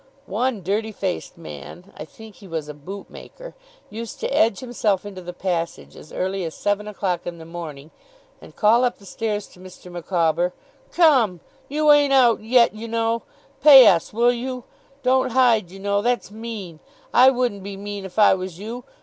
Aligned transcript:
One 0.25 0.63
dirty 0.63 0.91
faced 0.91 1.37
man, 1.37 1.93
I 1.95 2.05
think 2.05 2.37
he 2.37 2.47
was 2.47 2.67
a 2.67 2.73
boot 2.73 3.07
maker, 3.07 3.53
used 3.91 4.19
to 4.21 4.35
edge 4.35 4.59
himself 4.61 5.05
into 5.05 5.21
the 5.21 5.31
passage 5.31 5.95
as 5.95 6.11
early 6.11 6.43
as 6.43 6.55
seven 6.55 6.87
o'clock 6.87 7.27
in 7.27 7.37
the 7.37 7.45
morning, 7.45 7.91
and 8.41 8.55
call 8.55 8.83
up 8.83 8.97
the 8.97 9.05
stairs 9.05 9.45
to 9.49 9.59
Mr. 9.59 9.91
Micawber 9.91 10.53
'Come! 10.91 11.39
You 11.69 11.91
ain't 11.91 12.13
out 12.13 12.39
yet, 12.41 12.73
you 12.73 12.87
know. 12.87 13.21
Pay 13.61 13.85
us, 13.85 14.11
will 14.11 14.33
you? 14.33 14.63
Don't 15.03 15.33
hide, 15.33 15.69
you 15.69 15.77
know; 15.79 16.01
that's 16.01 16.31
mean. 16.31 16.79
I 17.13 17.29
wouldn't 17.29 17.61
be 17.61 17.77
mean 17.77 18.03
if 18.03 18.17
I 18.17 18.33
was 18.33 18.57
you. 18.57 18.83